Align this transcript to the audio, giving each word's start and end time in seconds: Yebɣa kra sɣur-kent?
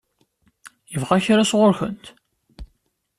Yebɣa 0.91 1.17
kra 1.25 1.43
sɣur-kent? 1.51 2.05